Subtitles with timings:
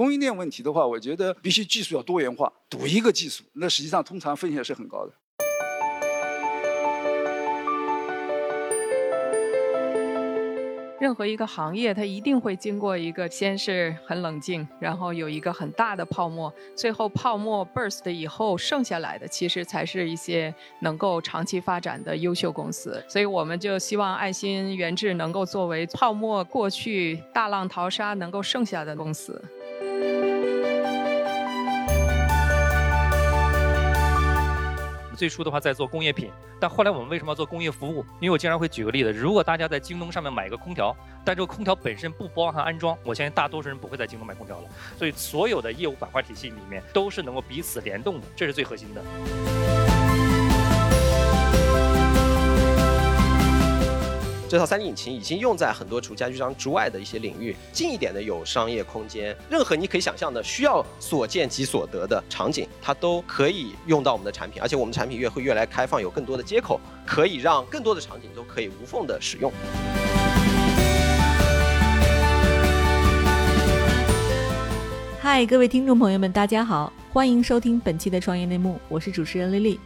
[0.00, 5.12] 供应链问题的话，我觉得必须技术要多元化，赌一个技术，那实际上通常风险是很高的。
[10.98, 23.04] 任何一个行业，它一定会经过一个先是很冷静，然后有一个很大的泡沫，最后泡沫 burst 以后，剩下来的其实才是一些能够长期发展的优秀公司。
[23.06, 29.42] 所以我们就希望爱心源智能够作为泡沫过去大浪淘沙能够剩下的公司。
[35.20, 38.02] 最初的话在做工业品，但后来我们为什么要做工业服务？
[38.20, 44.64] 因为我经常会举个例子，如果大家在京东上面买一个空调，但这个空调本身不包含安装，我相信大多数人不会在京东买空调了。
[44.96, 49.79] 所以所有的业务板块体系里面都是能够彼此联动的，这是最核心的。
[54.50, 69.52] 这套 3D 引擎已经用在很多除家居商之外的一些领域，近一点的有商业空间，任何你可以想象的需要所见即所得的场景，它都可以用到我们的产品，而且我们产品越会越来开放，有更多的接口，可以让更多的场景都可以无缝的使用。
[75.20, 79.78] 嗨，各位听众朋友们，大家好，欢迎收听本期的创业内幕，我是主持人丽丽。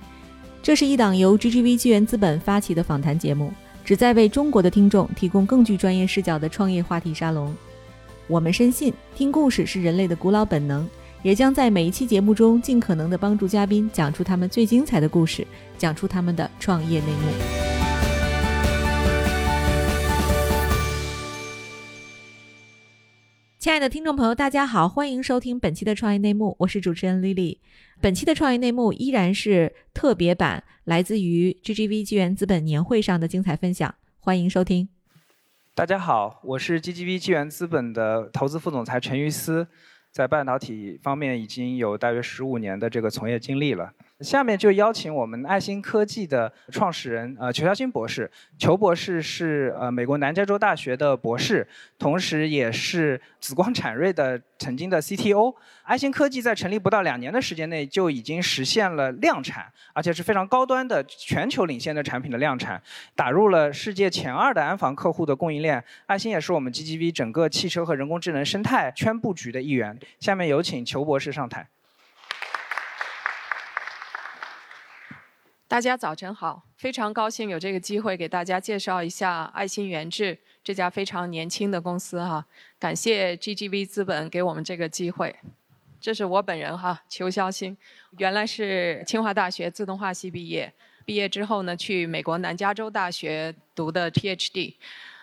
[0.62, 3.53] 这是一档由 GGV 纪元资本发起的访谈节目。
[3.85, 7.55] 旨在为中国的听众提供更具专业视角的创业话题沙龙。
[8.27, 10.89] 我们深信，听故事是人类的古老本能，
[11.23, 15.47] 也将在每一期节目中尽可能的帮助嘉宾讲出他们最精彩的故事，
[15.77, 17.31] 讲出他们的创业内幕。
[23.59, 27.59] 亲爱的听众朋友，大家好，欢迎收听本期的创业内幕，我是主持人 Lily。
[28.05, 34.86] 本期的创业内幕依然是特别版，来自于 GGV 纪元资本年会上的精彩分享，欢迎收听。
[35.74, 39.66] 大家好，我是 GGV 纪元资本的投资副总裁陈于思，
[40.12, 43.91] 在半导体方面已经有大约十五年的这个从业经历了。
[44.25, 48.31] 下面就邀请我们爱心科技的创始人呃裘肖新博士。
[48.59, 51.66] 裘博士是呃美国南加州大学的博士，
[51.99, 55.54] 同时也是紫光产锐的曾经的 CTO。
[55.82, 62.81] 爱心科技在成立不到两年的时间内就已经实现了量产，而且是非常高端的全球领先的产品的量产，
[63.15, 65.84] 打入了世界前二的安防客户的供应链。
[66.06, 69.99] 爱心也是我们 GGV 整个汽车和人工智能生态圈布局的一员。
[70.19, 71.69] 下面有请裘博士上台。
[75.66, 82.44] 大家早晨好，非常高兴有这个机会给大家介绍一下爱心源智这家非常年轻的公司哈。
[82.78, 85.34] 感谢 GGV 资本给我们这个机会。
[85.98, 87.76] 这是我本人哈，裘肖星，
[88.19, 90.72] 原来是清华大学自动化系毕业，
[91.06, 94.75] 毕业之后呢，去美国南加州大学读的 ThD。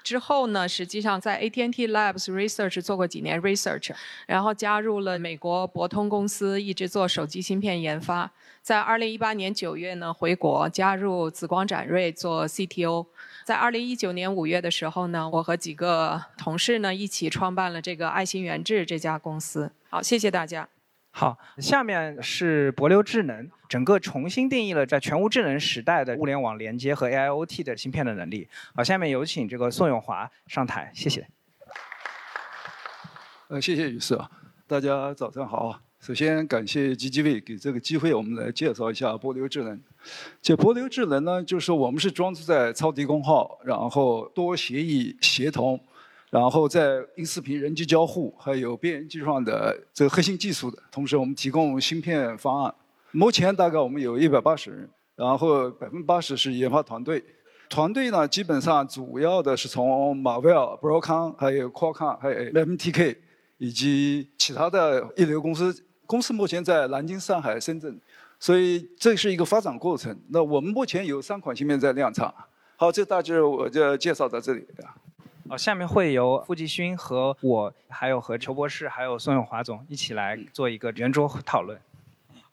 [0.03, 3.91] 之后呢，实际上在 AT&T Labs Research 做过几年 research，
[4.27, 8.31] 然后加入了美国博通公司，一直做手机芯片研发。
[8.61, 13.07] 在2018年9月呢，回国加入紫光展锐做 CTO。
[13.43, 19.71] 在2019年5月的时候呢，我和几个同事呢一起创办了这个爱心源智这家公司。
[19.89, 20.67] 好，谢谢大家。
[21.13, 28.47] 好，下面是博流智能，整个重新定义了在全屋智能时代的物联网连接和 AIoT 的芯片的能力。
[28.73, 31.27] 好，下面有请这个宋永华上台，谢谢。
[33.49, 34.17] 呃，谢谢于师，
[34.65, 35.79] 大家早上好。
[35.99, 39.79] 首先感谢 GGV 给这个机会，我们来介绍一下博流智能。
[40.41, 45.79] 这博流智能呢，就是我们是装置在超低功耗，然后多协议协同。
[46.31, 52.73] 然后在音视频、人机交互还有边缘计算的这个核心技术的同时，我们提供芯片方案。
[53.11, 57.21] 目前大概我们有一百八十人，然后百分之八十是研发团队。
[57.69, 63.17] 团队呢，基本上主要的是从马威尔、博尔康、还有 Qualcomm、还有 MTK
[63.57, 65.85] 以及其他的一流公司。
[66.05, 67.99] 公司目前在南京、上海、深圳，
[68.39, 70.17] 所以这是一个发展过程。
[70.29, 72.33] 那我们目前有三款芯片在量产。
[72.77, 74.65] 好，这大致我就介绍到这里。
[75.51, 81.77] 好，下面会由付继勋和我，还有和裘博士，还有宋永华总一起来做一个圆桌讨论。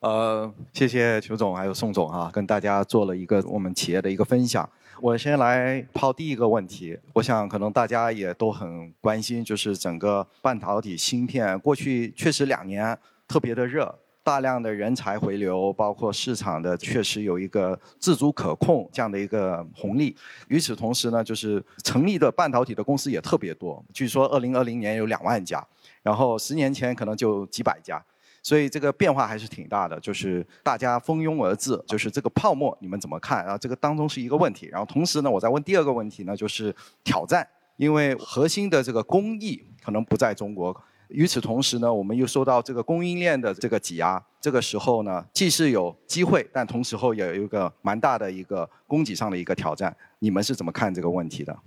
[0.01, 4.69] 呃，谢谢裘总还有宋总啊，跟大家做了一个我们企业的一个分享。
[4.99, 12.99] 我先来抛第一个问题，我想可能大家也都很关心，就是整个半导体芯片过去确实两年
[13.29, 13.97] 特别的热。
[14.29, 20.15] 大量的人才回流，包括市场的确实有一个自主可控这样的一个红利。
[20.49, 23.83] 与此同时呢，就是成立的半导体的公司也特别多。
[23.91, 25.65] 据说二零二零年有两万家，
[26.03, 27.99] 然后十年前可能就几百家，
[28.43, 29.99] 所以这个变化还是挺大的。
[29.99, 33.43] 就是大家蜂拥而至，就是这个泡沫你们怎么看？
[33.43, 34.67] 然后这个当中是一个问题。
[34.67, 36.71] 然后同时呢，我再问第二个问题呢，就是
[37.03, 37.47] 挑战，
[37.77, 40.79] 因为核心的这个工艺可能不在中国。
[41.09, 49.95] 与此同时呢，我们又受到这个供应链的这个挤压，这个时候呢，既是有机会，但同时候也有一个蛮大的一个供给上的一个挑战。
[50.19, 51.57] 你们是怎么看这个问题的？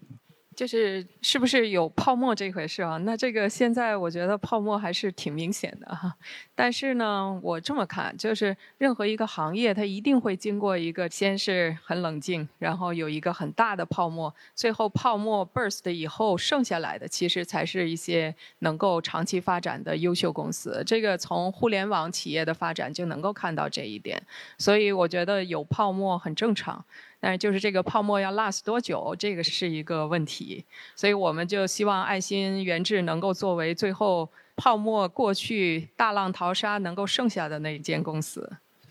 [0.63, 2.97] 就是是不是有泡沫这回事啊？
[2.99, 6.15] 那这个现在我觉得泡沫还是挺明显的哈。
[6.55, 20.81] 但是呢，我这么看，就是任何一个行业，它一定会经过一个先是很冷静，然后有一个很大的泡沫，最后泡沫 burst 以后，剩下来的其实才是一些能够长期发展的优秀公司。
[20.87, 24.23] 这个从互联网企业的发展就能够看到这一点。
[24.59, 26.85] 所以我觉得有泡沫很正常。
[27.25, 30.65] 但是就是这个泡沫要 last 多久，这个是一个问题，
[30.97, 38.51] 所以我们就希望爱心源智能够作为最后泡沫过去、大浪淘沙能够剩下的那一间公司。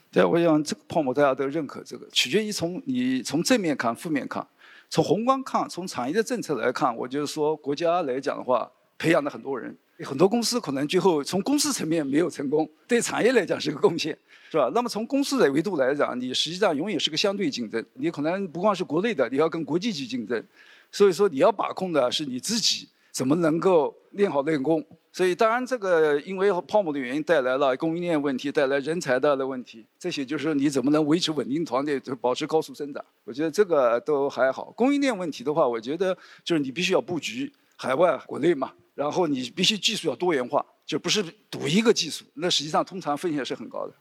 [0.09, 4.47] 对，我想这个泡沫大家都认可，这个取决于从你从正面看、负面看，
[4.89, 14.17] 从宏观看、从产业的政策来看，我就是说国家来讲的话，培养了很多人，很多公司可能最后从公司层面没有成功，对产业来讲是个贡献。
[14.49, 14.69] 是吧？
[14.75, 17.81] 那么从公司的维度来讲，你实际上永远是个相对竞争。
[17.93, 20.43] 你可能不光是国内的，你要跟国际去竞争。
[20.91, 24.85] 所以说，你要把控的是你自己怎么能够练好练功。
[25.13, 29.85] 所以，当然这个因为泡沫的原因带来了供应链问题，带来人才的的问题。
[29.97, 33.01] 这些就是你怎么能维持稳定团队，就保持高速增长。
[33.23, 34.65] 我觉得这个都还好。
[34.75, 36.13] 供应链问题的话，我觉得
[36.43, 37.49] 就是你必须要布局
[37.81, 38.71] 海外、国内嘛。
[38.93, 43.93] 然后你必须技术要多元化，就不是赌一个技术，那实际上通常风险是很高的。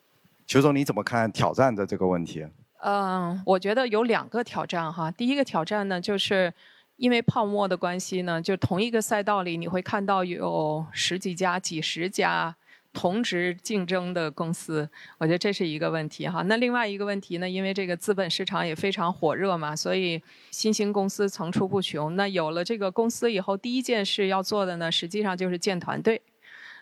[0.47, 2.45] 裘总，你怎么看挑战的这个问题？
[2.83, 5.11] 嗯，我觉得有两个挑战哈。
[5.11, 6.53] 第一个挑战呢，就是
[6.97, 12.55] 因为泡沫的关系呢，就同一个赛道里，你会看到有十几家、几十家
[12.93, 14.89] 同职竞争的公司，
[15.19, 16.43] 我觉得这是一个问题哈。
[16.43, 20.21] 那另外一个问题呢，因为这个资本市场也非常火热嘛，所以
[20.51, 22.17] 新兴公司层出不穷。
[22.17, 26.21] 那有了这个公司以后，第一件事要做的呢，实际上就是建团队。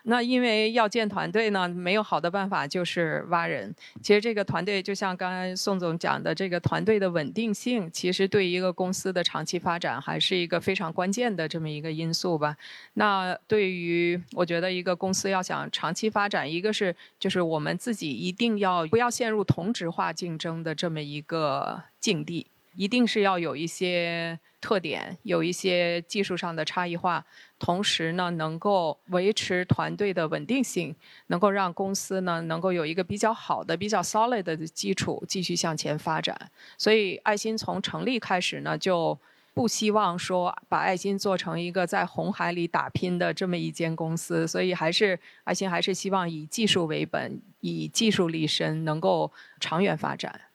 [0.03, 3.73] 那因为要建团队呢，没有好的办法就是挖人。
[4.01, 12.55] 其实这个团队就像刚才宋总讲的，这个团队的稳定性，其实对一个公司的长期发展还是一个非常关键的这么一个因素吧。
[12.93, 22.47] 那对于我觉得一个公司要想长期发展，一个是就是我们自己一定要不要陷入同质化竞争的这么一个境地，
[22.79, 24.39] 一定是要有一些。
[24.61, 27.25] 特点有一些技术上的差异化，
[27.57, 30.93] 同时呢，能够维持团队的稳定性，
[31.27, 36.37] 能够让公司呢能够有一个比较好的、比较 solid 的基础继续向前发展。
[36.77, 39.17] 所以，爱心从成立开始呢，就
[39.53, 44.45] 不希望说把爱心做成一个在红海里打拼的这么一间公司。
[44.45, 49.31] 所以，还是爱心还是希望以技术为本，以技术立身，能够
[49.61, 50.48] 长远发展。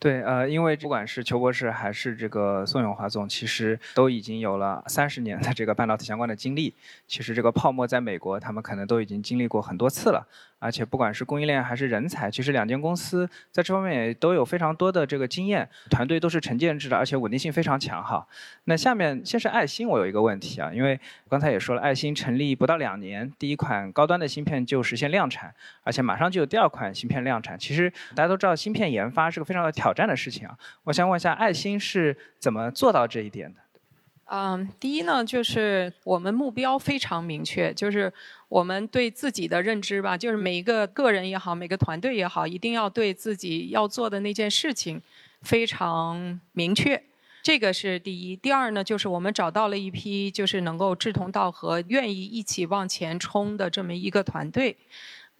[0.00, 6.74] 对，呃，因为不管是裘博士还是这个宋永华总，其实都已经有了三十年的这个半导体相关的经历。
[7.06, 10.26] 其实这个泡沫在美国，他们可能都已经经历过很多次了。
[10.62, 18.26] 而且不管是供应链还是人才，其实两间公司在这方面也都有非常多的这个经验，团队都是成建制的，而且稳定性非常强哈。
[18.64, 21.00] 那下面先是爱心，我有一个问题啊，因为
[21.30, 27.58] 刚才也说了，爱心成立不到两年，第一款高端的芯片就实现量产，而且马上就有第二款芯片量产。
[27.58, 30.56] 其实大家都知道，芯片研发是个非常的挑挑战的事情啊。
[30.84, 33.60] 我想问一下，爱心是怎么做到这一点的？
[34.32, 38.12] 嗯，第一呢，就是我们目标非常明确，就是
[38.48, 45.02] 我们对自己的认知吧，就是每一个个人也好，每个团队也好，一定要对自己要做的那件事情
[45.42, 47.02] 非常明确，
[47.42, 48.36] 这个是第一。
[48.36, 54.76] 第二呢，就是我们找到了一批就是能够志同道合、愿意一起往前冲的这么一个团队。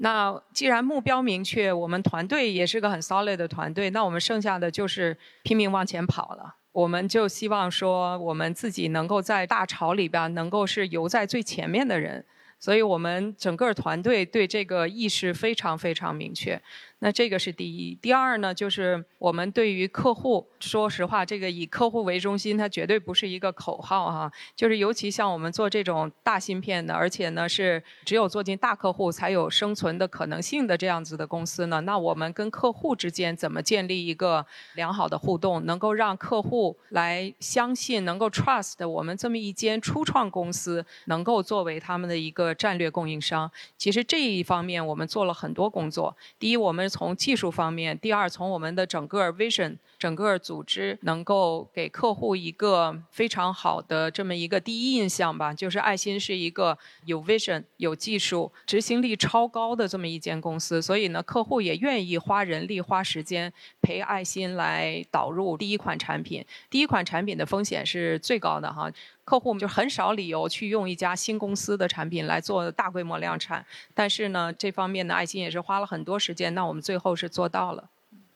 [0.03, 6.55] 那既然目标明确，我们团队也是个很 solid 的团队，那我们剩下的就是拼命往前跑了。
[6.73, 12.25] 我们就希望说，我们自己能够在大潮里边能够是游在最前面的人，
[12.59, 16.59] 所以我们整个团队对这个意识非常非常明确。
[17.03, 24.31] 那这个是第一，第二呢，就是我们对于客户，说实话，这个以客户为中心，它绝对不是一个口号哈。
[24.55, 43.51] 就是尤其像我们做这种大芯片的，而且呢是只有做进大客户才有生存的可能性的这样子的公司呢，那我们跟客户之间怎么建立一个良好的互动，能够让客户来相信，能够 trust 我们这么一间初创公司，能够作为他们的一个战略供应商。
[43.79, 46.15] 其实这一方面我们做了很多工作。
[46.39, 49.77] 第一，我们从技术方面，第二，从我们的整个 vision。
[50.01, 63.53] 整个组织能够给客户一个非常好的这么一个第一印象吧，就是爱心是一个有 vision、有技术、执行力超高的这么一间公司，所以呢，客户也愿意花人力、花时间
[63.83, 66.43] 陪爱心来导入第一款产品。
[66.71, 68.91] 第一款产品的风险是最高的哈，
[69.27, 73.63] 客户就很少理由去用一家新公司的产品来做大规模量产。
[73.93, 77.91] 但是呢，这方面呢，爱心也是花了很多时间，那我们最后是做到了。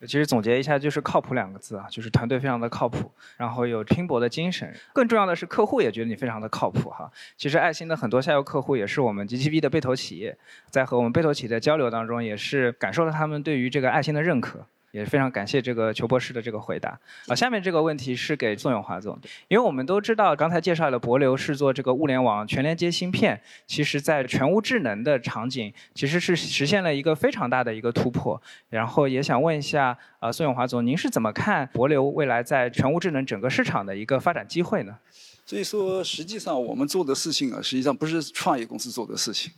[0.05, 4.73] 其实总结一下就是“靠谱”两个字啊，就是团队非常的靠谱，然后有拼搏的精神。
[4.93, 7.11] 更重要的是，客户也觉得你非常的靠谱哈。
[7.35, 10.37] 其实爱心的很多下游客户也是我们 GGB 的被投企业，
[10.69, 14.65] 在和我们被投企业的交流当中，也是感受到他们对于这个爱心的认可。
[14.95, 16.97] 也非常感谢这个裘博士的这个回答
[17.27, 17.35] 啊。
[17.35, 28.41] 下面这个问题是给宋永华总，因为我们都知道刚才介绍了博流是做这个物联网全连接芯片，其实在全屋智能的场景其实是实现了一个非常大的一个突破。
[28.69, 34.97] 然后也想问一下啊，宋永华总，您是怎么看博流未来在全屋智能整个市场的一个发展机会呢？
[35.45, 39.51] 所以说，实际上我们做的事情啊，实际上不是创业公司做的事情。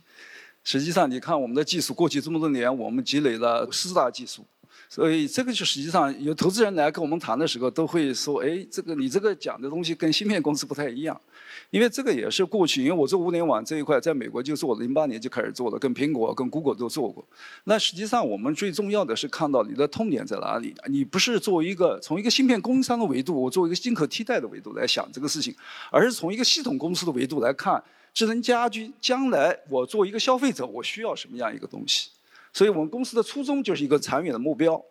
[0.64, 4.44] 实际上，你看我们的技术过去这么多年，我们积累了四大技术。
[4.88, 11.20] 所以这个就实际上有投资人来跟我们谈的时候，都会说：“哎，这个你这个讲的东西跟芯片公司不太一样，
[11.70, 17.22] 因为这个也是过去，因为我做物联网这一块，在美国就做了，零八年就开始做了，跟苹果、跟 Google 都做过。
[17.64, 25.54] 那实际上我们最重要的是看到你的痛点在哪里，你不是作为一个从一个芯片供应商的维度，我作为一个进可替代的维度来想这个事情，
[25.90, 27.82] 而是从一个系统公司的维度来看
[28.14, 32.08] 智能家居将来我作为一个消费者，我需要什么样一个东西。”
[32.58, 34.84] 所以我们公司的初衷就是一个长远的目标。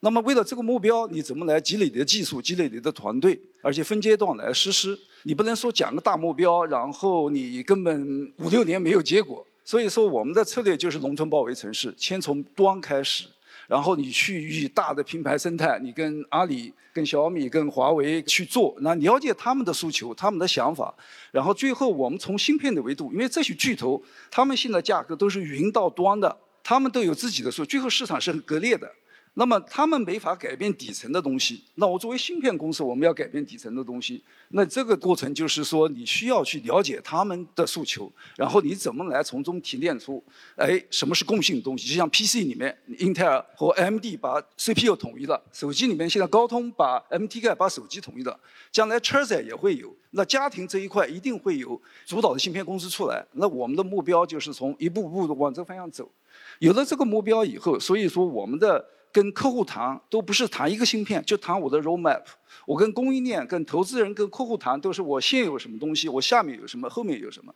[0.00, 4.98] 那么为了这个目标，你怎么来积累你的技术、积累你的团队，而且分阶段来实施？
[5.22, 9.46] 你不能说讲个大目标，然后你根本五六年没有结果。
[9.64, 13.26] 所以说我们的策略就是农村包围城市，先从端开始，
[13.68, 20.92] 然后你去与大的品牌生态，你跟阿里、跟小米、跟华为去做，那了解他们的诉求、他们的想法，
[21.30, 26.36] 然后最后我们从芯片的维度，因为这些巨头他们现在价格都是云到端的。
[26.62, 28.90] 他们都有自己的数，最后市场是很割裂的。
[29.34, 31.64] 那么他们没法改变底层的东西。
[31.76, 34.22] 那我作为芯片公司，我们要改变底层的东西。
[34.48, 40.22] 那这个过程就是说，你需要去了解他们的诉求，然后你怎么来从中提炼出，
[40.56, 41.88] 哎，什么是共性的东西？
[41.88, 48.38] 就像 PC 里面，英特尔和 AMD 把 CPU 统一了；手机里面，现在高通把 MTK 把手机统一了。
[48.70, 49.96] 将来车载也会有。
[50.10, 53.24] 那家庭这一块一定会有主导的芯片公司出来。
[53.32, 56.10] 那我们的目标就是从一步步的往这方向走。
[56.62, 62.22] 有了这个目标以后，所以说我们的跟客户谈都不是谈一个芯片，就谈我的 roadmap。
[62.64, 67.52] 我跟供应链、跟投资人、跟客户谈，都是我现有什么东西，我下面有什么，后面有什么。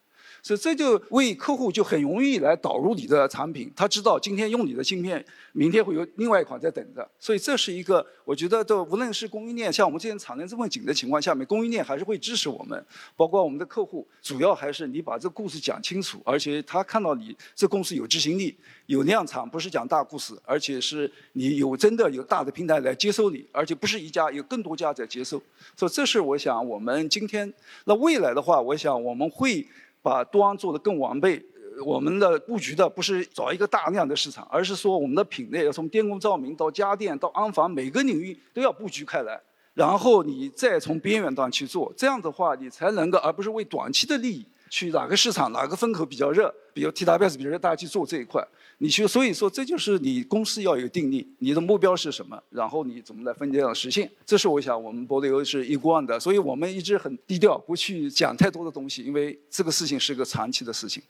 [0.46, 7.04] 所以这就为客户就很容易来导入你的产品，他知道今天用你的芯片，明天会有另外一款在等着。
[7.18, 12.86] 所以这是一个，我觉得的，无论是供应链，像我们之前产能这么紧的情况下面，供应链还是会支持我们，
[13.16, 25.42] 包括我们的客户，主要还是你把这故事讲清楚，而且他看到你这公司有执行力、有量产，不是讲大故事，而且是你有真的有大的平台来接收你，而且不是一家，有更多家在接收。
[25.74, 27.52] 所以这是我想我们今天，
[27.86, 29.66] 那未来的话，我想我们会。
[30.06, 31.44] 把端做得更完备，
[31.84, 39.40] 我们的布局的不是找一个大量的市场，而是说我们的品类要从电工照明到家电到安防，每个领域都要布局开来，
[39.74, 44.46] 然后你再从边缘端去做，这样的话你才能够，而不是为短期的利益
[44.76, 48.46] 去哪个市场哪个风口比较热，比如 TWS 比较热，大家去做这一块。
[48.76, 61.02] 你去，所以说这就是你公司要有定力，你的目标是什么，然后你怎么来分阶段实现，这是我想我们博流是一贯的，所以我们一直很低调，不去讲太多的东西，因为这个事情是个长期的事情。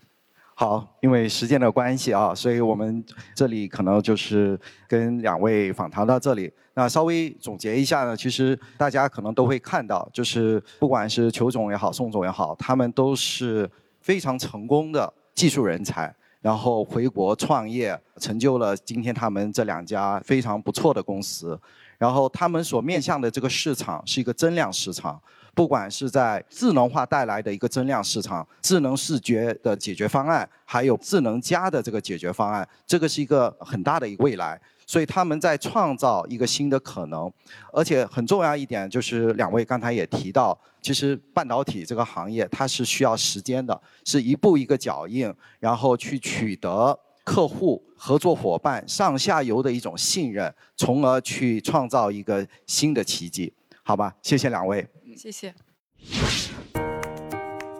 [0.58, 4.58] 好，因为时间的关系啊，所以我们这里可能就是
[4.88, 6.50] 跟两位访谈到这里。
[6.72, 13.70] 那稍微总结一下呢，其实大家可能都会看到，就是不管是裘总也好，宋总也好，他们都是
[14.00, 16.14] 非常成功的技术人才。
[16.46, 21.60] 然后回国创业，成就了今天他们这两家非常不错的公司。
[21.98, 25.20] 然后他们所面向的这个市场是一个增量市场，
[25.56, 34.60] 不管是在智能化带来的一个增量市场，智能视觉的解决方案，还有智能家的这个解决方案，这个是一个很大的一个未来。
[34.86, 37.30] 所以他们在创造一个新的可能，
[37.72, 53.52] 而且很重要一点就是两位刚才也提到，其实半导体这个行业它是需要时间的，是一步一个脚印，然后去取得客户、合作伙伴、上下游的一种信任，从而去创造一个新的奇迹，
[53.82, 54.14] 好吧？
[54.22, 54.86] 谢谢两位。
[55.16, 55.52] 谢谢。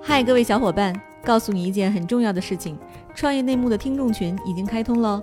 [0.02, 0.92] 嗨，各位小伙伴，
[1.25, 2.76] 告诉你一件很重要的事情：
[3.14, 5.22] 创业内幕的听众群已经开通了。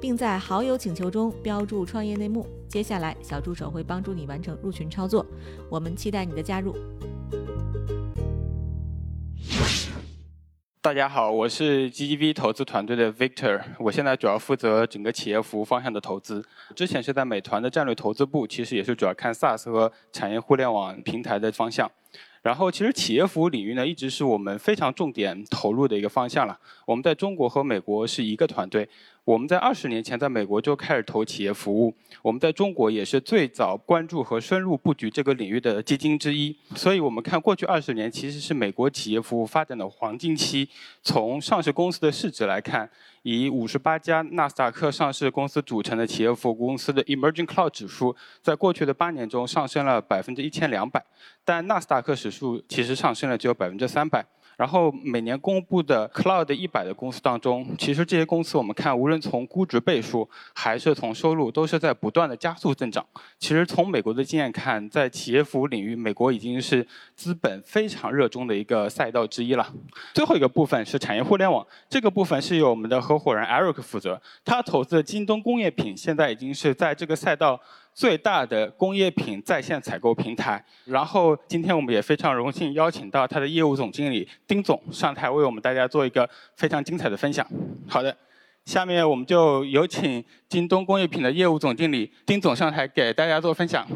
[0.00, 2.46] 并在好友请求中标注“创业内幕”。
[2.68, 5.24] 接下来，小助手会帮助你完成入群操作。
[5.70, 6.76] 我们期待你的加入。
[10.82, 16.44] 大家好，我是 GGV 投资团队的 Victor，我现在主要负责整个企业服务方向的投资。
[16.76, 21.90] 之前是在美团的战略投资部，其实也是主要看 SaaS 和产业互联网平台的方向。
[22.42, 26.56] 然后，其实企业服务领域呢，一直是我们非常重点投入的一个方向了。
[26.86, 28.88] 我们在中国和美国是一个团队。
[29.26, 31.92] 我们在二十年前在美国就开始投企业服务，
[32.22, 36.56] 我们在中国也是最早关注和深入布局这个领域的基金之一。
[36.76, 40.68] 所以，我们看过去二十年其实是美国企业服务发展的黄金期。
[41.02, 42.88] 从上市公司的市值来看，
[43.22, 51.04] 以五十八家纳斯达克上市公司组成的企业服务公司的 Emerging Cloud 指数，在过去的八年中上升了百分之一千两百，
[51.44, 54.24] 但纳斯达克指数其实上升了只有百分之三百。
[54.56, 63.04] 然后每年公布的 Cloud 一百的公司当中，其实这些公司我们看，无论从估值倍数还是从收入，都是在不断的加速增长。
[63.38, 69.70] 其实从美国的经验看，在企业服务领域，美国已经是资本非常热衷的一个赛道之一了。
[70.14, 77.60] 最后一个部分是产业互联网，这个部分是由我们的合伙人 Eric 负责，他投资的京东工业品现在已经是在这个赛道。
[77.96, 80.62] 最大的工业品在线采购平台。
[80.84, 87.44] 然后今天我们也非常荣幸邀请到它的业务总经理丁总上台为我们大家做一个非常精彩的分享。
[87.88, 88.14] 好的，
[88.66, 93.88] 下面我们就有请京东工业品的业务总经理丁总上台给大家做分享。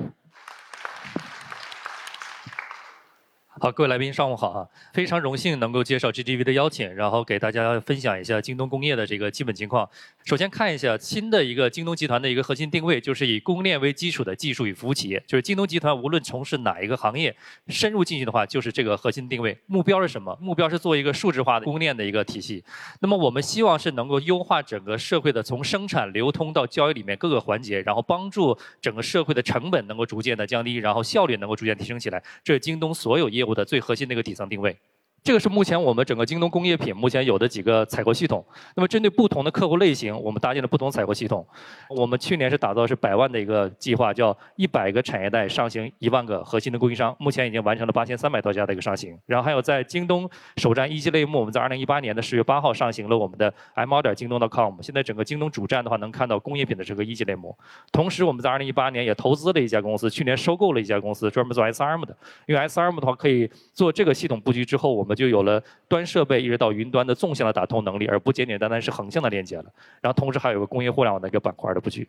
[3.63, 4.67] 好，各位来宾，上午好啊！
[4.95, 9.87] 非常荣幸能够接受 GGV 的邀请，然后给大家分享一下京东工业的这个基本情况。
[10.25, 15.23] 首先看一下新的一个京东集团的一个核心定位，就是以供应链为基础的技术与服务企业。
[15.27, 17.37] 就是京东集团无论从事哪一个行业，
[17.69, 19.55] 深入进去的话，就是这个核心定位。
[19.67, 20.35] 目标是什么？
[20.41, 22.65] 目标是做一个数字化的供应链的一个体系。
[23.01, 32.23] 那么我们希望是能够优化整个社会的从生产、流通到交易里面各个环节，然后帮助整个社会的成本能够逐渐的降低，然后效率能够逐渐提升起来。
[32.43, 34.79] 这是京东所有业务的最核心的一个底层定位。
[35.23, 38.45] 这个是目前我们整个京东工业品目前有的几个采购系统。
[38.75, 41.47] 那么针对不同的客户类型，我们搭建了不同采购系统。
[41.91, 49.17] 我们去年是打造是百万的一个计划，叫一百个产业带上行一万个核心的供应商，目前已经完成了八千三百多家的一个上行。
[49.27, 54.81] 然后还有在京东首站一级类目，我们在二零一八年的十月八号上行了我们的 m 二点京东的 .com。
[54.81, 57.55] 现在整个京东主站的话，能看到工业品的这个一级类目。
[57.93, 62.17] 同时我们在二零一八年也投资了一家公司，去年收购了一家公司，专门做 SRM 的。
[62.47, 69.65] 因为 SRM 的话可以做这个系统布局之后，我们我就有了端设备一直到云端的纵向的打通能力，而不简简单单是横向的连接了。
[70.01, 72.09] 然后同时还有个工业互联网的一个板块的布局。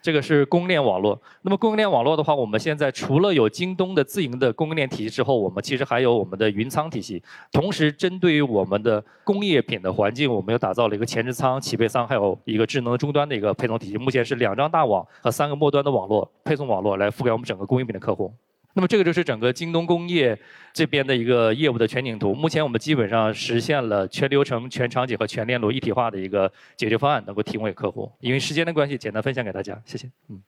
[0.00, 1.20] 这个是供应链网络。
[1.42, 7.20] 那么供应链网络的话，我们现在除了有京东的自营的供应链体系之后，我们其实还有我们的云仓体系。
[7.50, 13.96] 同时，针对于我们的工业品的环境，我们又打造了一个前置仓、起备仓，还有一个智能终端的一个配送体系。
[13.96, 18.32] 目前是两张大网和三个末端的网络配送网络来覆盖我们整个工业品的客户。
[18.78, 20.38] 那么这个就是整个京东工业
[20.72, 22.32] 这边的一个业务的全景图。
[22.32, 28.08] 目前我们基本上实现了全流程、全场景和全链路一体化的一个解决方案，能够提供给客户。
[28.20, 30.08] 因为时间的关系，简单分享给大家，谢谢。
[30.28, 30.40] 嗯。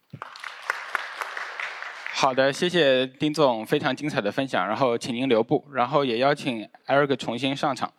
[2.13, 4.65] 好的，谢谢丁总非常精彩的分享。
[4.65, 7.93] 然后请您留步，然后也邀请 Eric 重新上场。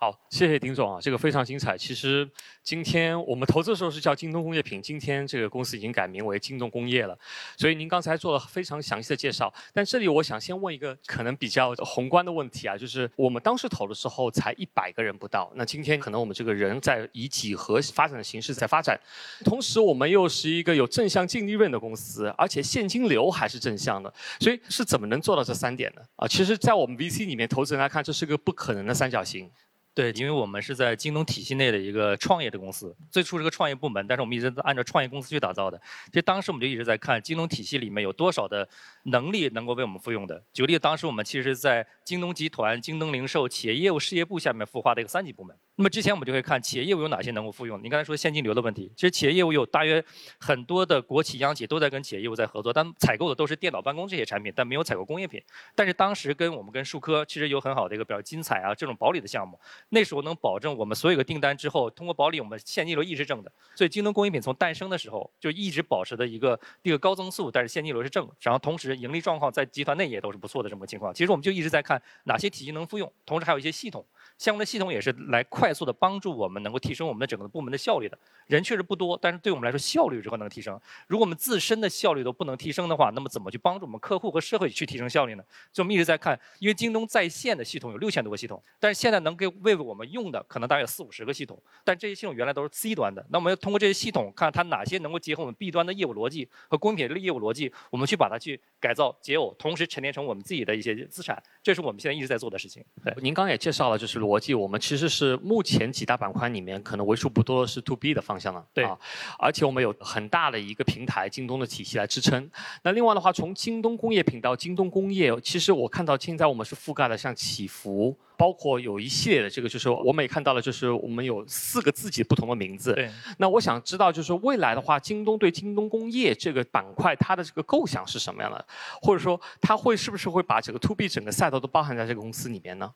[0.00, 1.76] 好，谢谢丁总啊，这个非常精彩。
[1.76, 2.30] 其实
[2.62, 7.18] 今天我们投资的时候是叫京东工业品，今天这个公司已经改名为京东工业了。
[7.56, 9.52] 所以您刚才做了非常详细的介绍。
[9.74, 18.96] 但这里我想先问一个可能比较宏观的问题啊，就是我们当时投的时候才一百个人不到，那今天可能我们这个人在以几何发展的形式在发展，
[19.44, 26.02] 同时我们又是一个有正向净利润的公司，而且现金流还是正向的，所以是怎么能做到这三点呢？
[26.14, 29.50] 啊，其实，在我们 VC 里面投资人来看，这是个不可能的三角形。
[29.98, 35.76] 对，因为我们是在京东体系内的一个创业的公司，最初是个创业部门，但是我们一直按照创业公司去打造的。
[36.06, 38.68] 其实当时我们就一直在看京东体系里面有多少的
[39.06, 40.40] 能力能够为我们复用的。
[40.52, 45.56] 举个例子，当时我们其实在京东集团、京东零售企业业务事业部下面孵化的一个三级部门。
[45.80, 47.80] 那么之前我们就会看企业业务有哪些能够复用。
[47.80, 50.04] 您刚才说现金流的问题，其实企业业务有大约
[50.40, 55.40] 很多的国企央企都在跟企业业务在合作，但采购的都是电脑办公这些产品，但没有采购工业品。
[55.76, 59.56] 但是当时跟我们跟数科其实有很好的一个比较精彩啊这种保理的项目，
[59.90, 63.52] 那时候能保证我们所有的订单之后通过保理，我们现金流一直正的。
[63.76, 71.14] 所以京东工业品从诞生的时候就一直保持的一个一个高增速，但是现金流是正，然后同时盈利状况在集团内也都是不错的这么个情况。
[71.14, 74.04] 其实我们就一直在看哪些体系能复用，同时还有一些系统
[74.38, 75.68] 相关的系统也是来快。
[75.78, 78.18] 速的帮助我们能够提升我们的整个部门的效率的。
[78.46, 80.80] 人确实不多，但是对我们来说效率如何能提升？
[81.06, 85.44] 如果我们自身的效率都不能提升的话，那么怎么去帮助我们客户和社会去提升效率呢？
[85.72, 93.24] 所以我们一直在看，因为京东在线的系统有六千多个系统，但是现在能给为我们用的可能大概有四五十个系统，但这些系统原来都是 C 端的。
[93.30, 101.40] 那我们要通过这些系统，看它哪些能够结合我们 B 端的业务逻辑和工业品的业务逻辑，我们去把它去改造、解耦，同时沉淀成我们自己的一些资产。
[101.62, 102.84] 这是我们现在一直在做的事情。
[103.04, 108.64] 对，您刚刚也介绍了，就是逻辑，我们其实是目前几大板块里面可能为数不多的是 To B 的方向了。
[108.74, 108.84] 对。
[108.84, 108.98] 啊，
[109.38, 112.50] 而且我们有很大的一个平台，京东的体系来支撑。
[112.82, 122.92] 那另外的话，从京东工业品到京东工业，其实我看到现在我们是覆盖了像祈福，包括有一系列的这个，就是我们也看到了，就是我们有四个自己不同的名字。
[122.94, 123.10] 对。
[123.38, 128.64] 那我想知道，就是未来的话，京东对京东工业这个板块，它的这个构想是什么样的？
[129.02, 132.92] 或者说，它会是不是会把整个 To B 整个赛道都包含在这个公司里面呢？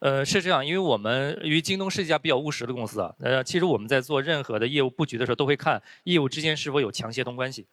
[0.00, 7.66] 呃，是这样，因为我们因为京东是一家比较务实的公司啊，呃，其实我们在做任何的业务布局的时候，都会看业务之间是否有强协同关系。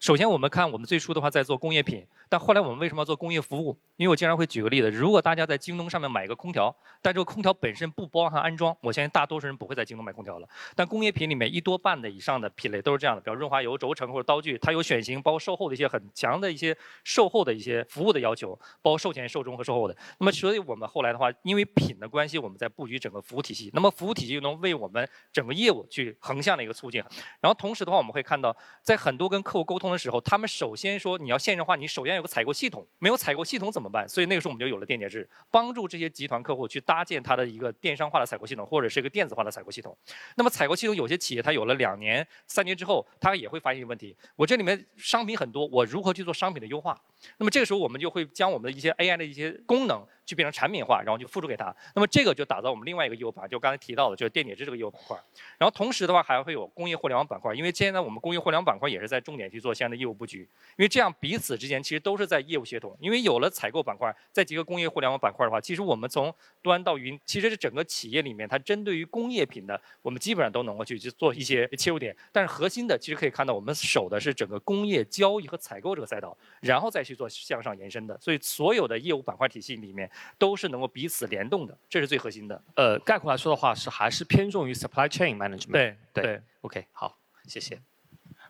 [0.00, 3.78] 首先，我们看我们最初的话在做工业品，但后来我们为什么要做工业服务？
[3.96, 10.48] 因为我经常会举个例子，如果大家在京东上面买一个空调，但这个空调本身不包含安装，我相信大多数人不会在京东买空调了。
[10.74, 19.96] 但工业品里面一多半的以上的品类都是这样的，比如润滑油、轴承或者刀具，它有选型，包括售后的一些很强的一些售后的一些服务的要求，包括售前、售中和售后的。
[20.18, 23.70] 那么，所以我们后来的话，因为品的关系，我们在布局整个服务体系。
[23.72, 27.02] 那么服务体系又能为我们整个业务去横向的一个促进。
[27.40, 34.08] 然后同时的话，我们会看到，在很多跟客户沟通通的时候，他们首先说你要线上化，你首先有个采购系统，没有采购系统怎么办？
[34.08, 39.96] 所以那个时候我们就有了电解质，帮助这些集团客户去搭建他的一个电商化的采购系统，或者是一个电子化的采购系统。
[40.36, 46.98] 那么采购系统有些企业它有了两年、三年之后，它也会发现一个问题：我这里面商品很多，我如何去做商品的优化？
[47.38, 51.74] 那么这个时候我们就会将我们的一些 AI 的一些功能去变成产品化，然后就付诸给他。
[51.94, 55.16] 那么这个就打造我们另外一个业务板块，就刚才提到的，就是电解质这个业务板块。
[55.58, 60.40] 然后同时的话还会有工业互联网板块，因为现在我们工业互联网板块也是在重点去做相应的业务布局。
[60.76, 62.96] 因为这样彼此之间其实都是在业务协同。
[63.00, 72.16] 因为有了采购板块，再结合工业互联网板块的话，其实我们从端到云，其实是整个企业里面它针对于工业品的，我们基本上都能够去去做一些切入点。
[72.32, 78.18] 但是核心的其实可以看到，我们守的是整个工业交易和采购这个赛道，然后再去做向上延伸的。
[78.20, 82.62] 所以所有的业务板块体系里面都是能够彼此联动的，这是最核心的。
[82.76, 85.72] 呃，概括来说的话，是还是偏重于 supply chain management。
[85.72, 87.80] 对对，OK，好，谢谢。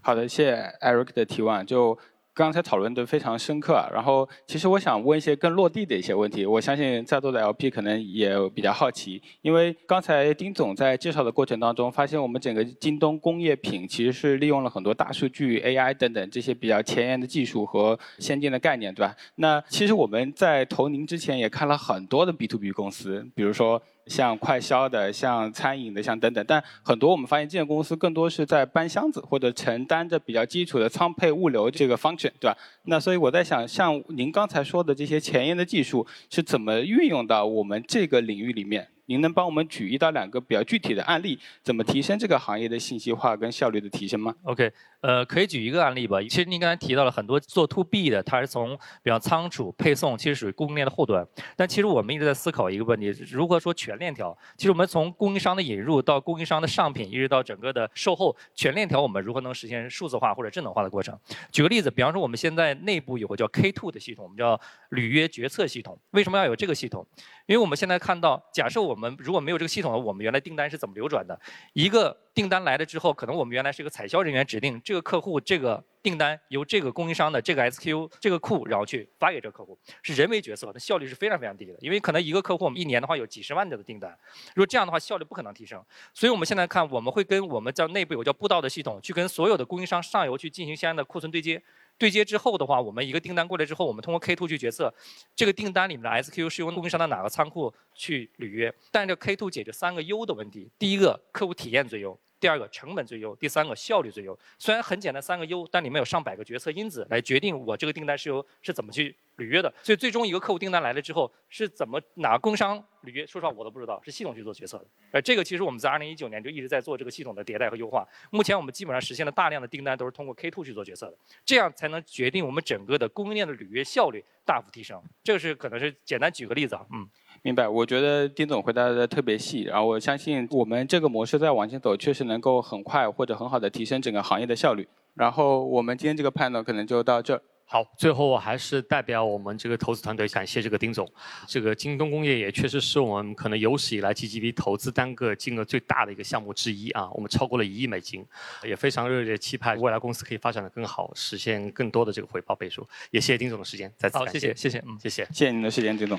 [0.00, 1.64] 好的，谢谢 Eric 的提问。
[1.64, 1.98] 就
[2.34, 6.44] 刚才讨论的非常深刻，然后其实我想问一些更落地的一些问题。
[6.44, 19.14] 我相信在座的 LP 可能也比较好奇，因为刚才丁总在介绍的过程当中，发现我们整个京东工业品其实是利用了很多大数据、AI 等等这些比较前沿的技术和先进的概念，对吧？
[19.36, 23.80] 那其实我们在投您之前也看了很多的 B to B 公司，比如说。
[24.06, 32.56] 像快销的、像餐饮的、像等等，但很多我们发现这些公司更多是在搬箱子或者承担着比较基础的仓配物流这个 function，对吧？
[32.84, 38.88] 那所以我在想，像您刚才说的这些前沿的技术是怎么运用到我们这个领域里面？
[39.06, 44.72] 您能帮我们举一到两个比较具体的案例，怎么提升这个行业的信息化跟效率的提升吗？OK，
[45.04, 46.18] 呃，可以举一个案例吧。
[46.22, 51.22] 其实您刚才提到了很多做 To B 的，它是从比方仓储、配送，其实属于供应链的后端。
[51.54, 54.34] 但其实我们一直在思考一个问题：如何说全链条？
[54.56, 61.14] 其实我们从供应商的引入到供应商的上品，一直到整个的售后，全链条我们如何能实现数字化或者智能化的过程？
[61.52, 65.98] 举个例子，比方说我们现在内部有个叫 K2 的系统，我们叫履约决策系统。
[66.12, 67.06] 为什么要有这个系统？
[67.44, 71.38] 因为我们现在看到，假设我们如果没有这个系统，我们原来订单是怎么流转的？
[71.74, 81.72] 一个订单来了之后，可能我们原来是一个采销人员指定这个客户这个订单由这个供应商的这个 SQU 这个库，然后去发给这个客户，是人为决策，那效率是非常非常低的。
[81.78, 84.10] 因为可能一个客户我们一年的话有几十万的订单，
[84.54, 85.80] 如果这样的话效率不可能提升。
[86.12, 91.62] 所以我们现在看，我们会跟我们叫内部有叫步道的系统，去跟所有的供应商上游去进行相应的库存对接。
[91.96, 94.92] 对接之后的话，我们一个订单过来之后，我们通过 K two 去决策，
[95.34, 98.74] 这个订单里面的 SKU 是用供应商的哪个仓库去履约。
[98.90, 104.38] 但这 K two 解决三个优的问题：第一个，客户体验最优；第二个，成本最优；第三个，效率最优。
[104.58, 109.74] 虽然很简单三个优，但里面有上百个决策因子来决定我这个订单是由是怎么去履约的。
[109.82, 113.26] 所以最终一个客户订单来了之后，是怎么哪个工商履约？
[113.26, 114.84] 说实话我都不知道，是系统去做决策的。
[115.12, 118.06] 呃，这个其实我们在2019年就一直在做这个系统的迭代和优化。
[118.28, 125.02] 目前我们基本上实现了大量的订单都是通过 K two 去做决策的，这样才能决定我们整个的供应链的履约效率大幅提升。
[125.22, 127.08] 这个是可能是简单举个例子啊，嗯。
[127.44, 134.88] 明白，我觉得丁总回答的特别细，然后我相信我们这个模式再往前走，确实能够很快或者很好的提升整个行业的效率。
[135.12, 137.42] 然后我们今天这个 panel 可能就到这儿。
[137.66, 141.06] 好，最后我还是代表我们这个投资团队感谢这个丁总。
[141.46, 148.24] 这个京东工业也确实是我们可能有史以来 GGV 投资单个金额最大的一个项目之一啊，我们超过了一亿美金，
[148.62, 152.88] 也非常热烈期盼未来公司可以发展的更好，实现更多的这个回报倍数。
[153.10, 156.18] 也谢谢丁总的时间，再次好，感谢谢，谢谢，嗯，谢谢，谢谢您的时间，丁总。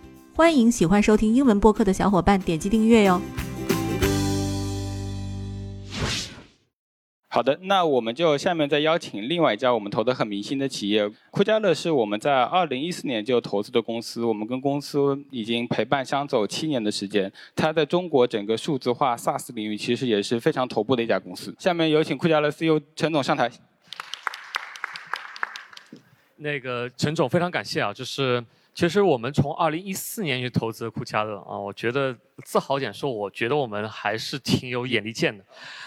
[0.41, 3.21] 欢迎喜欢收听英文播客的小伙伴点击订阅哟。
[7.27, 17.31] 好的，那我们就下面再邀请另外一家我们投的很明星的企业，酷家乐是我们在二零一四年就投资的公司，我们跟公司已经陪伴相走七年的时间。
[17.55, 21.53] 它在中国整个数字化 SaaS 领域其实也是非常头部的一家公司。
[21.59, 23.47] 下面有请酷家乐 CEO 陈总上台。
[26.37, 28.43] 那个陈总非常感谢啊，就是。
[28.73, 35.43] 其实我们从二零一四年去投资酷家乐啊，我觉得自豪点说，我觉得我们还是挺有眼力见的。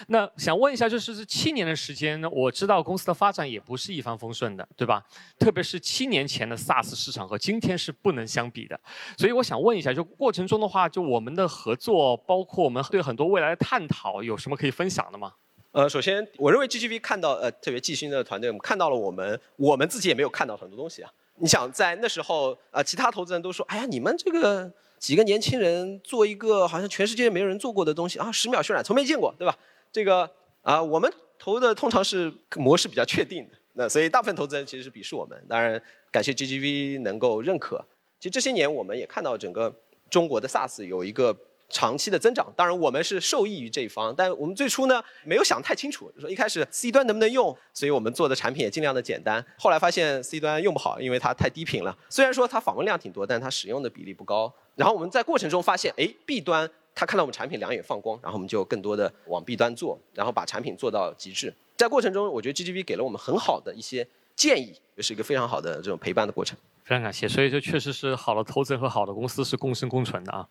[0.07, 5.03] 那想问一下，就是这七年的时间呢，我知道公司的发展也不是一帆风顺的，对吧？
[5.39, 8.79] 特别是七年前的 SaaS 市场和今天是不能相比的。
[9.17, 15.33] 所以我想问一下，就过程中的话，就我们的合作，包括我们对很多未来的探讨，有什么可以分享的吗？
[15.71, 21.11] 呃，首先，我认为 GGV 看到呃，特别季勋的团队，我们看到了我们，我们自己也没有看到很多东西啊。
[21.37, 29.57] 你想在那时候，呃，其他投资人都说，哎呀，你们这个几个年轻人做一个好像全世界没有人做过的东西啊，十秒渲染从没见过，对吧？
[29.91, 30.29] 这个
[30.61, 35.41] 啊，我们投的通常是模式比较确定的，那所以大部分投资人其实是鄙视我们。
[35.49, 37.83] 当然，感谢 GGV 能够认可。
[38.19, 39.73] 其实这些年我们也看到整个
[40.09, 41.37] 中国的 SaaS 有一个。
[41.69, 49.43] 长期的增长，当然我们是受益于这一方，但我们最初呢没有想太清楚，说一开始 C 端能不能用，所以我们做的产品也尽量的简单。
[49.57, 51.97] 后来发现 C 端用不好，因为它太低频了。
[52.09, 54.53] 虽然说它访问量挺多，但它使用的比例不高。
[54.75, 61.53] 然后我们在过程中发现，哎，B 端它看到我们产品两眼放光，然后我们就更多的往 B 端做，然后把产品做到极致。
[61.75, 66.57] 在过程中，我觉得 GGV 给了我们很好的一些建议，也是一个非常好的这种陪伴的过程。
[66.83, 70.47] 非常感谢，所以这确实是好的投资人和好的公司是共生共存的啊。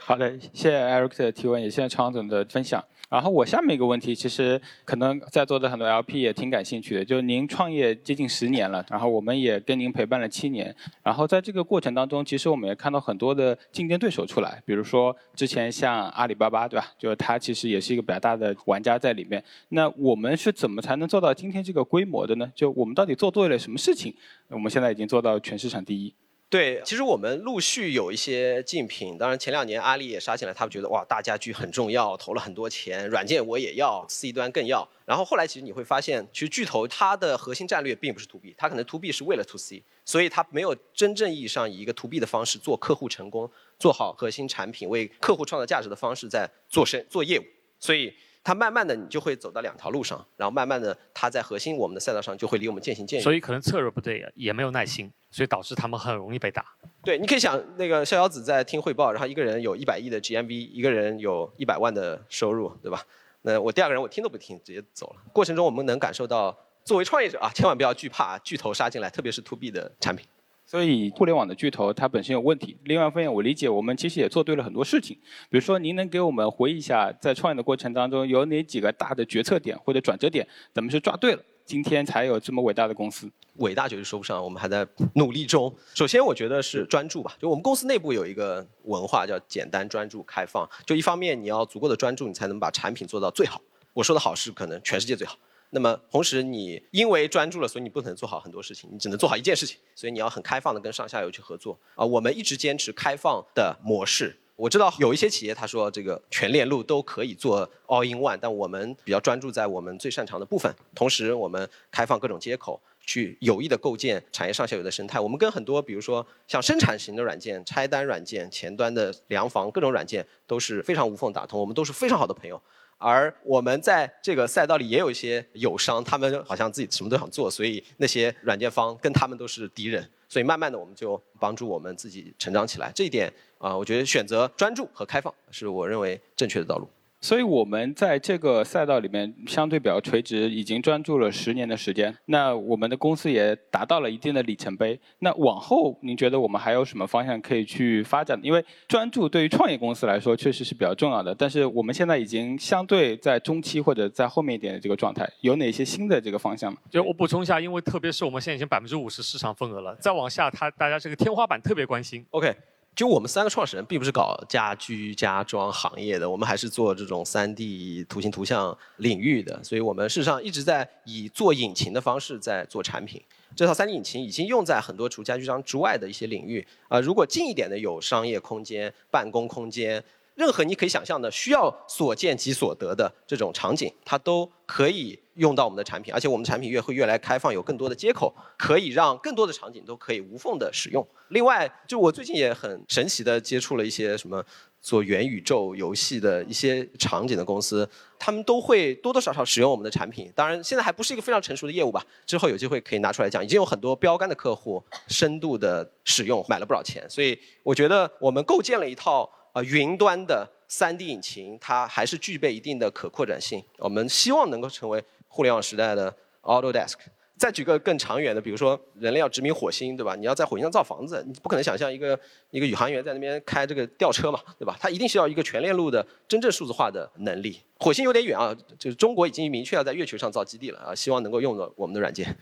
[0.00, 2.82] 好的，谢谢 Eric 的提问，也谢谢常总的分享。
[3.08, 16.86] 然后我下面一个问题，其实可能在座的很多 LP 也挺感兴趣的，就是您创业接近十年了，然后我们也跟您陪伴了七年，然后在这个过程当中，其实我们也看到很多的竞争对手出来，比如说之前像阿里巴巴，对吧？
[16.98, 19.44] 就是它其实也是一个比较大的玩家在里面。
[19.68, 22.50] 那我们是怎么才能做到今天这个规模的呢？
[22.54, 24.14] 就我们到底做对了什么事情？
[24.48, 26.14] 我们现在已经做到全市场第一。
[26.52, 34.86] 对，其实我们陆续有一些竞品，当然前两年阿里也杀进来，他们觉得哇大家居很重要，投了很多钱，软件我也要，C 端更要。
[35.06, 47.44] 然后后来其实你会发现，其实巨头它的核心战略并不是 To B，它可能 To B 是为了 To C，所以它没有真正意义上以一个 To B 的方式做客户成功，做好核心产品，为客户创造价值的方式在做生做业务，
[47.80, 48.12] 所以。
[48.44, 53.22] 它慢慢的，你就会走到两条路上，然后慢慢的，它在核心我们的赛道上就会离我们渐行渐远。
[53.22, 56.64] 所以可能策略不对，也没有耐心，所以导致他们很容易被打。
[57.02, 63.02] 对，你可以想，那个逍遥子在听汇报，然后一个人有一百亿的 GMV，一个人有一百万的收入，对吧？
[63.40, 65.16] 那我第二个人我听都不听，直接走了。
[65.32, 70.24] 过程中我们能感受到，作为创业者啊， 千万不要惧怕巨头杀进来，特别是 To B 的产品。
[70.64, 72.76] 所以互联网的巨头它本身有问题。
[72.84, 75.18] 另外一方面，我理解我们其实也做对了很多事情。
[75.50, 83.30] 比如说，您能给我们回忆一下，在创业的过程当中有哪几个大的决策点或者转折点，咱们是抓对了，今天才有这么伟大的公司？
[83.56, 85.74] 伟大绝对说不上，我们还在努力中。
[85.94, 87.36] 首先，我觉得是专注吧。
[87.38, 90.66] 就我们公司内部有一个文化叫简单、专注、开放。
[90.86, 93.60] 就一方面，你要足够的专注，你才能把产品做到最好。
[93.92, 95.36] 我说的好是可能全世界最好。
[95.68, 99.78] 那么同时，你因为专注了，所以你不可能做好很多事情，你只能做好一件事情。
[99.94, 102.04] 所以你要很开放的跟上下游去合作啊。
[102.04, 104.38] 我们一直坚持开放的模式。
[104.62, 110.72] 我知道有一些企业他说这个全链路都可以做 all in one，但我们比较专注在我们最擅长的部分。
[110.94, 115.18] 同时，我们开放各种接口，去有意的构建产业上下游的生态。
[115.18, 122.62] 我们跟很多比如说像生产型的软件、拆单软件、前端的量房各种软件都是非常无缝打通，我们都是非常好的朋友。
[122.98, 130.08] 而我们在这个赛道里也有一些友商，他们好像自己什么都想做，所以那些软件方跟他们都是敌人。
[130.32, 132.90] 所以慢慢的，我们就帮助我们自己成长起来。
[132.94, 136.88] 这一点啊，我觉得选择专注和开放是我认为正确的道路。
[137.22, 142.12] 所以我们在这个赛道里面相对比较垂直，已经专注了十年的时间。
[142.26, 144.98] 那我们的公司也达到了一定的里程碑。
[145.20, 148.36] 那往后您觉得我们还有什么方向可以去发展？
[148.42, 151.32] 因为专注对于创业公司来说确实是比较重要的。
[151.32, 156.78] 但是我们现在已经相对在中期或者在后面一点的这个状态，有哪些新的这个方向吗？
[156.90, 162.26] 就我补充一下，因为特别是我们现在已经百分之五十市场份额了，再往下，它大家这个天花板特别关心。
[162.30, 162.52] OK，
[162.94, 173.20] 就我们三个创始人并不是搞家居家装行业的，我们还是做这种 3D 图形图像领域的，所以我们事实上一直在以做引擎的方式在做产品。
[173.56, 180.02] 这套 3D 引擎已经用在很多除家居装之外的一些领域啊、如果近一点的有商业空间、办公空间。
[180.34, 191.06] 任何你可以想象的需要所见即所得的这种场景，它都可以用到我们的产品，而且我们的产品越会越来开放，有更多的接口，可以让更多的场景都可以无缝的使用。
[191.28, 194.42] 另外，就我最近也很神奇的接触了一些什么
[194.80, 200.32] 做元宇宙游戏的一些场景的公司，他们都会多多少少使用我们的产品。
[200.34, 203.44] 当然，现在还不是一个非常成熟的业务吧，之后有机会可以拿出来讲。
[203.44, 209.30] 已经有很多标杆的客户深度的使用，买了不少钱，所以我觉得我们构建了一套。
[209.52, 213.62] 啊，云端的 3D 引擎，它还是具备一定的可扩展性。
[213.78, 216.94] 我们希望能够成为互联网时代的 Autodesk。
[217.38, 220.14] 再举个更长远的，比如说人类要殖民火星，对吧？
[220.14, 222.16] 你要在火星上造房子，你不可能想象一个
[222.50, 224.76] 一个宇航员在那边开这个吊车嘛，对吧？
[224.78, 227.58] 他一定是要一个全链路的真正数字化的能力。
[227.80, 232.36] 火星有点远啊，就是中国已经明确要在月球上造基地了啊，希望能够用到我们的软件。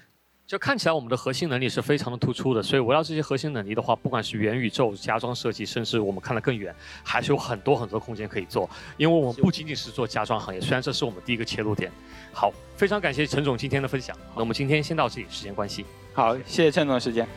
[0.51, 8.69] 就看起来我们的核心能力是非常的突出的，所以围绕这些核心能力的话，不管是元宇宙、家装设计，甚至我们看得更远，还是有很多很多空间可以做。
[8.97, 11.89] 因为我们不仅仅是做家装行业，虽然这是我们第一个切入点。
[12.33, 14.17] 好，非常感谢陈总今天的分享。
[14.35, 15.87] 那我们今天先到这里，时间关系。
[16.13, 17.29] 好，谢谢陈总的时间。